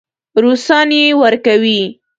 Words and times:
روسان 0.43 0.89
یې 0.99 1.05
ورکوي. 1.21 1.81